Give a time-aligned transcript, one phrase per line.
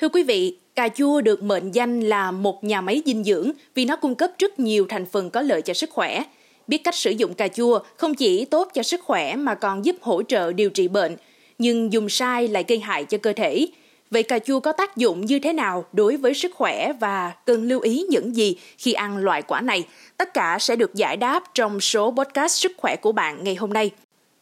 [0.00, 3.84] Thưa quý vị, cà chua được mệnh danh là một nhà máy dinh dưỡng vì
[3.84, 6.22] nó cung cấp rất nhiều thành phần có lợi cho sức khỏe.
[6.66, 9.96] Biết cách sử dụng cà chua không chỉ tốt cho sức khỏe mà còn giúp
[10.00, 11.16] hỗ trợ điều trị bệnh,
[11.58, 13.66] nhưng dùng sai lại gây hại cho cơ thể.
[14.10, 17.62] Vậy cà chua có tác dụng như thế nào đối với sức khỏe và cần
[17.62, 19.84] lưu ý những gì khi ăn loại quả này?
[20.16, 23.72] Tất cả sẽ được giải đáp trong số podcast sức khỏe của bạn ngày hôm
[23.72, 23.90] nay.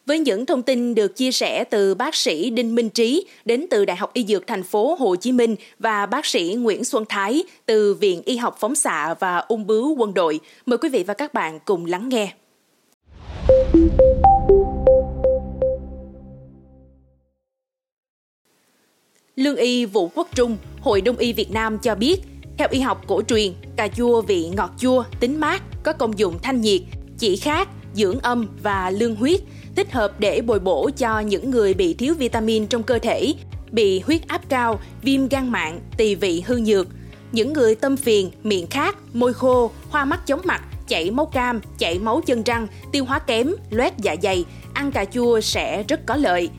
[0.07, 3.84] Với những thông tin được chia sẻ từ bác sĩ Đinh Minh Trí đến từ
[3.84, 7.43] Đại học Y Dược thành phố Hồ Chí Minh và bác sĩ Nguyễn Xuân Thái
[7.67, 11.14] từ Viện Y học phóng xạ và ung bướu quân đội, mời quý vị và
[11.14, 12.34] các bạn cùng lắng nghe.
[19.36, 22.17] Lương y Vũ Quốc Trung, Hội Đông y Việt Nam cho biết,
[22.59, 26.39] theo y học cổ truyền, cà chua vị ngọt chua, tính mát, có công dụng
[26.43, 26.81] thanh nhiệt,
[27.18, 29.40] chỉ khát, dưỡng âm và lương huyết,
[29.76, 33.34] thích hợp để bồi bổ cho những người bị thiếu vitamin trong cơ thể,
[33.70, 36.86] bị huyết áp cao, viêm gan mạng, tỳ vị hư nhược,
[37.33, 41.61] những người tâm phiền, miệng khát, môi khô, hoa mắt chóng mặt, chảy máu cam,
[41.78, 46.06] chảy máu chân răng, tiêu hóa kém, loét dạ dày, ăn cà chua sẽ rất
[46.06, 46.51] có lợi.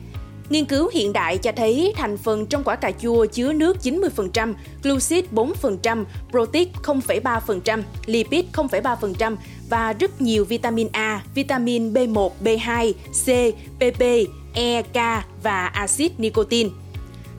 [0.50, 4.54] Nghiên cứu hiện đại cho thấy thành phần trong quả cà chua chứa nước 90%,
[4.82, 9.36] glucid 4%, protein 0,3%, lipid 0,3%
[9.68, 12.92] và rất nhiều vitamin A, vitamin B1, B2,
[13.24, 14.02] C, PP,
[14.54, 16.70] E, K và axit nicotine.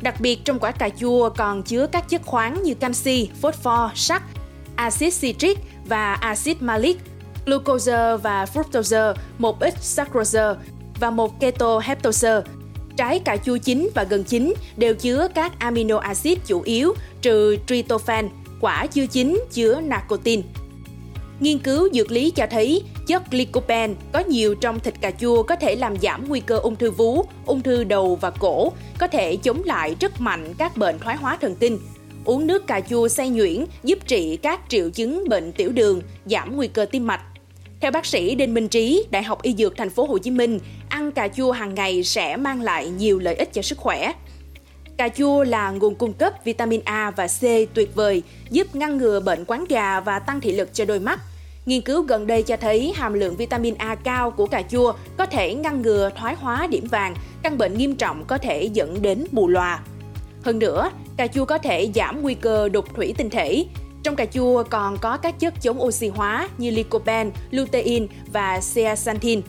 [0.02, 4.22] Đặc biệt trong quả cà chua còn chứa các chất khoáng như canxi, phosphor, sắt,
[4.76, 6.98] axit citric và axit malic,
[7.46, 10.54] glucose và fructose, một ít saccharose
[11.00, 12.42] và một ketoheptose
[13.00, 17.58] Trái cà chua chín và gần chín đều chứa các amino acid chủ yếu trừ
[17.68, 18.30] tryptophan,
[18.62, 20.44] quả chưa chín chứa nicotine.
[21.40, 25.56] Nghiên cứu dược lý cho thấy chất lycopene có nhiều trong thịt cà chua có
[25.56, 29.36] thể làm giảm nguy cơ ung thư vú, ung thư đầu và cổ, có thể
[29.36, 31.80] chống lại rất mạnh các bệnh thoái hóa thần kinh.
[32.26, 36.56] Uống nước cà chua xay nhuyễn giúp trị các triệu chứng bệnh tiểu đường, giảm
[36.56, 37.22] nguy cơ tim mạch.
[37.82, 40.60] Theo bác sĩ Đinh Minh Trí, Đại học Y Dược Thành phố Hồ Chí Minh,
[40.89, 44.14] ăn cà chua hàng ngày sẽ mang lại nhiều lợi ích cho sức khỏe.
[44.98, 47.42] Cà chua là nguồn cung cấp vitamin A và C
[47.73, 51.20] tuyệt vời, giúp ngăn ngừa bệnh quáng gà và tăng thị lực cho đôi mắt.
[51.70, 55.26] Nghiên cứu gần đây cho thấy hàm lượng vitamin A cao của cà chua có
[55.26, 59.26] thể ngăn ngừa thoái hóa điểm vàng, căn bệnh nghiêm trọng có thể dẫn đến
[59.32, 59.80] mù lòa.
[60.44, 63.66] Hơn nữa, cà chua có thể giảm nguy cơ đục thủy tinh thể,
[64.04, 69.42] trong cà chua còn có các chất chống oxy hóa như lycopene, lutein và zeaxanthin.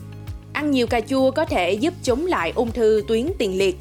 [0.53, 3.75] Ăn nhiều cà chua có thể giúp chống lại ung thư tuyến tiền liệt.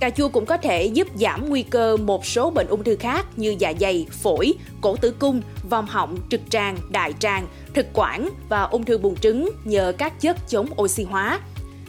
[0.00, 3.26] Cà chua cũng có thể giúp giảm nguy cơ một số bệnh ung thư khác
[3.36, 8.30] như dạ dày, phổi, cổ tử cung, vòng họng, trực tràng, đại tràng, thực quản
[8.48, 11.40] và ung thư buồng trứng nhờ các chất chống oxy hóa.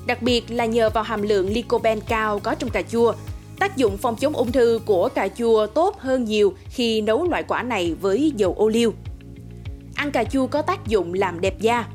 [0.06, 3.14] Đặc biệt là nhờ vào hàm lượng lycopene cao có trong cà chua,
[3.62, 7.44] Tác dụng phòng chống ung thư của cà chua tốt hơn nhiều khi nấu loại
[7.44, 8.94] quả này với dầu ô liu.
[9.96, 11.86] Ăn cà chua có tác dụng làm đẹp da.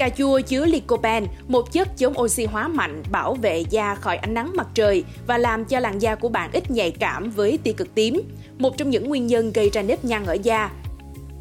[0.00, 4.34] Cà chua chứa lycopene, một chất chống oxy hóa mạnh bảo vệ da khỏi ánh
[4.34, 7.72] nắng mặt trời và làm cho làn da của bạn ít nhạy cảm với tia
[7.72, 8.22] cực tím,
[8.58, 10.70] một trong những nguyên nhân gây ra nếp nhăn ở da.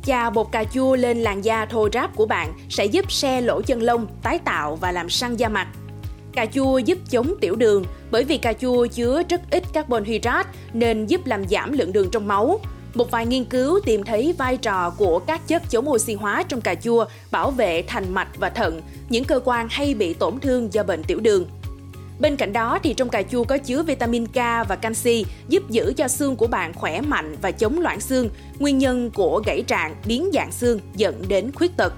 [0.05, 3.61] Chà bột cà chua lên làn da thô ráp của bạn sẽ giúp xe lỗ
[3.61, 5.67] chân lông, tái tạo và làm săn da mặt.
[6.33, 10.49] Cà chua giúp chống tiểu đường bởi vì cà chua chứa rất ít carbon hydrate
[10.73, 12.59] nên giúp làm giảm lượng đường trong máu.
[12.93, 16.61] Một vài nghiên cứu tìm thấy vai trò của các chất chống oxy hóa trong
[16.61, 20.73] cà chua bảo vệ thành mạch và thận, những cơ quan hay bị tổn thương
[20.73, 21.45] do bệnh tiểu đường.
[22.19, 24.35] Bên cạnh đó thì trong cà chua có chứa vitamin K
[24.67, 28.29] và canxi giúp giữ cho xương của bạn khỏe mạnh và chống loãng xương,
[28.59, 31.93] nguyên nhân của gãy trạng, biến dạng xương dẫn đến khuyết tật.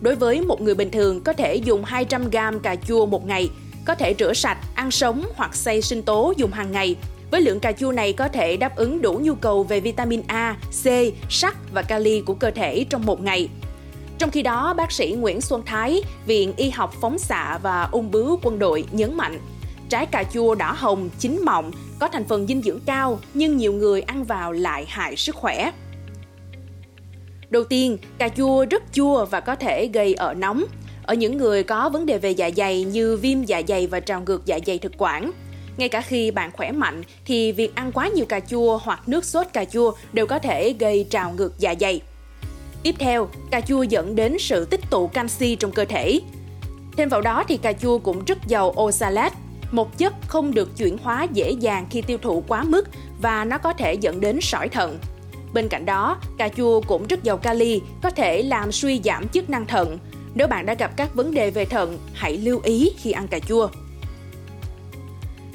[0.00, 3.50] Đối với một người bình thường có thể dùng 200 g cà chua một ngày,
[3.84, 6.96] có thể rửa sạch, ăn sống hoặc xay sinh tố dùng hàng ngày.
[7.30, 10.56] Với lượng cà chua này có thể đáp ứng đủ nhu cầu về vitamin A,
[10.82, 10.86] C,
[11.30, 13.48] sắt và kali của cơ thể trong một ngày.
[14.18, 18.10] Trong khi đó, bác sĩ Nguyễn Xuân Thái, Viện Y học phóng xạ và ung
[18.10, 19.40] bướu quân đội nhấn mạnh,
[19.88, 23.72] trái cà chua đỏ hồng, chín mọng, có thành phần dinh dưỡng cao nhưng nhiều
[23.72, 25.72] người ăn vào lại hại sức khỏe.
[27.50, 30.64] Đầu tiên, cà chua rất chua và có thể gây ở nóng.
[31.02, 34.20] Ở những người có vấn đề về dạ dày như viêm dạ dày và trào
[34.20, 35.32] ngược dạ dày thực quản,
[35.78, 39.24] ngay cả khi bạn khỏe mạnh thì việc ăn quá nhiều cà chua hoặc nước
[39.24, 42.00] sốt cà chua đều có thể gây trào ngược dạ dày.
[42.82, 46.20] Tiếp theo, cà chua dẫn đến sự tích tụ canxi trong cơ thể.
[46.96, 49.32] Thêm vào đó thì cà chua cũng rất giàu oxalat,
[49.70, 52.88] một chất không được chuyển hóa dễ dàng khi tiêu thụ quá mức
[53.20, 54.98] và nó có thể dẫn đến sỏi thận.
[55.54, 59.50] Bên cạnh đó, cà chua cũng rất giàu kali, có thể làm suy giảm chức
[59.50, 59.98] năng thận.
[60.34, 63.38] Nếu bạn đã gặp các vấn đề về thận, hãy lưu ý khi ăn cà
[63.38, 63.68] chua.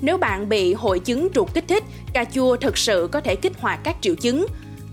[0.04, 1.84] Nếu bạn bị hội chứng ruột kích thích,
[2.14, 4.46] cà chua thực sự có thể kích hoạt các triệu chứng.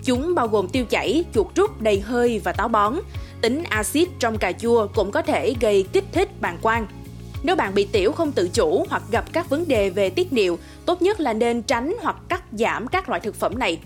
[0.05, 2.95] Chúng bao gồm tiêu chảy, chuột rút, đầy hơi và táo bón.
[3.41, 6.87] Tính axit trong cà chua cũng có thể gây kích thích bàng quang.
[7.43, 10.59] Nếu bạn bị tiểu không tự chủ hoặc gặp các vấn đề về tiết niệu,
[10.87, 13.79] tốt nhất là nên tránh hoặc cắt giảm các loại thực phẩm này.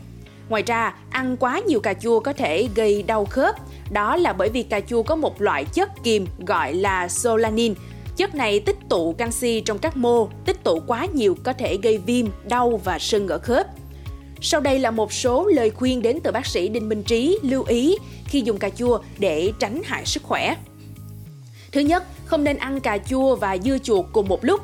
[0.49, 3.55] Ngoài ra, ăn quá nhiều cà chua có thể gây đau khớp.
[3.91, 7.75] Đó là bởi vì cà chua có một loại chất kiềm gọi là solanin.
[8.17, 11.99] Chất này tích tụ canxi trong các mô, tích tụ quá nhiều có thể gây
[11.99, 13.67] viêm, đau và sưng ở khớp.
[14.41, 17.65] Sau đây là một số lời khuyên đến từ bác sĩ Đinh Minh Trí lưu
[17.65, 20.57] ý khi dùng cà chua để tránh hại sức khỏe.
[21.73, 24.61] Thứ nhất, không nên ăn cà chua và dưa chuột cùng một lúc,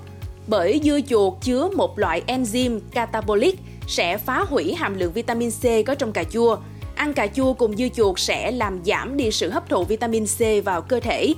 [0.46, 5.86] bởi dưa chuột chứa một loại enzyme catabolic sẽ phá hủy hàm lượng vitamin C
[5.86, 6.56] có trong cà chua.
[6.94, 10.64] Ăn cà chua cùng dưa chuột sẽ làm giảm đi sự hấp thụ vitamin C
[10.64, 11.34] vào cơ thể.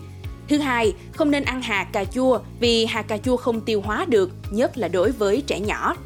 [0.52, 4.04] Thứ hai, không nên ăn hạt cà chua vì hạt cà chua không tiêu hóa
[4.08, 5.96] được, nhất là đối với trẻ nhỏ.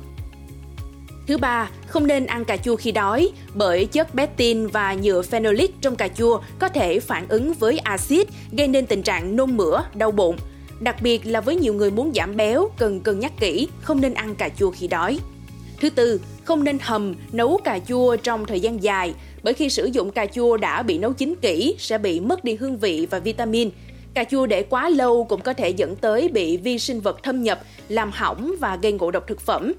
[1.26, 5.74] Thứ ba, không nên ăn cà chua khi đói bởi chất betin và nhựa phenolic
[5.80, 9.84] trong cà chua có thể phản ứng với axit gây nên tình trạng nôn mửa,
[9.94, 10.36] đau bụng.
[10.80, 14.14] Đặc biệt là với nhiều người muốn giảm béo, cần cân nhắc kỹ, không nên
[14.14, 15.18] ăn cà chua khi đói.
[15.80, 19.84] Thứ tư, không nên hầm, nấu cà chua trong thời gian dài, bởi khi sử
[19.84, 23.18] dụng cà chua đã bị nấu chín kỹ sẽ bị mất đi hương vị và
[23.18, 23.70] vitamin.
[24.16, 27.42] Cà chua để quá lâu cũng có thể dẫn tới bị vi sinh vật thâm
[27.42, 29.72] nhập, làm hỏng và gây ngộ độc thực phẩm.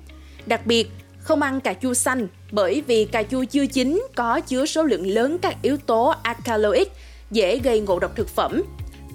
[0.46, 4.66] Đặc biệt, không ăn cà chua xanh bởi vì cà chua chưa chín có chứa
[4.66, 6.88] số lượng lớn các yếu tố alkaloid
[7.32, 8.64] dễ gây ngộ độc thực phẩm.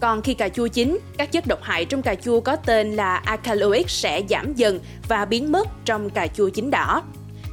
[0.00, 3.16] Còn khi cà chua chín, các chất độc hại trong cà chua có tên là
[3.16, 7.02] alkaloid sẽ giảm dần và biến mất trong cà chua chín đỏ.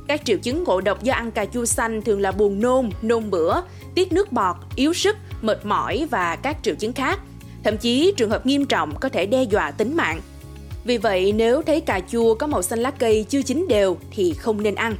[0.07, 3.30] Các triệu chứng ngộ độc do ăn cà chua xanh thường là buồn nôn, nôn
[3.30, 3.62] bữa,
[3.95, 7.19] tiết nước bọt, yếu sức, mệt mỏi và các triệu chứng khác.
[7.63, 10.21] Thậm chí trường hợp nghiêm trọng có thể đe dọa tính mạng.
[10.83, 14.33] Vì vậy, nếu thấy cà chua có màu xanh lá cây chưa chín đều thì
[14.33, 14.95] không nên ăn.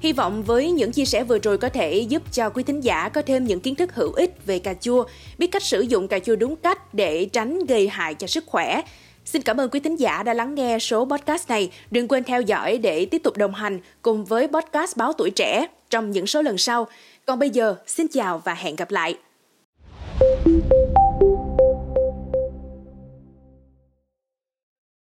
[0.00, 3.08] Hy vọng với những chia sẻ vừa rồi có thể giúp cho quý thính giả
[3.08, 5.04] có thêm những kiến thức hữu ích về cà chua,
[5.38, 8.80] biết cách sử dụng cà chua đúng cách để tránh gây hại cho sức khỏe.
[9.24, 11.70] Xin cảm ơn quý thính giả đã lắng nghe số podcast này.
[11.90, 15.66] Đừng quên theo dõi để tiếp tục đồng hành cùng với podcast Báo Tuổi Trẻ
[15.90, 16.86] trong những số lần sau.
[17.26, 19.16] Còn bây giờ, xin chào và hẹn gặp lại.